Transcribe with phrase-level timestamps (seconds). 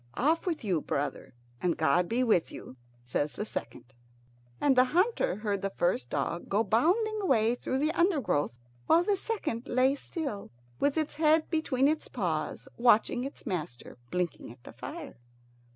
[0.15, 3.93] "Off with you, brother, and God be with you," says the second.
[4.59, 9.15] And the hunter heard the first dog go bounding away through the undergrowth, while the
[9.15, 14.73] second lay still, with its head between its paws, watching its master blinking at the
[14.73, 15.19] fire.